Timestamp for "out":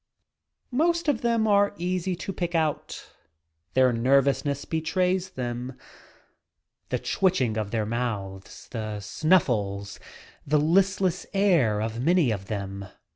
2.55-3.11